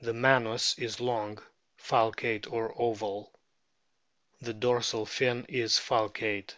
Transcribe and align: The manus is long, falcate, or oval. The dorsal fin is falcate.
The 0.00 0.12
manus 0.12 0.78
is 0.78 1.00
long, 1.00 1.42
falcate, 1.76 2.46
or 2.52 2.72
oval. 2.80 3.32
The 4.40 4.54
dorsal 4.54 5.06
fin 5.06 5.44
is 5.48 5.72
falcate. 5.76 6.54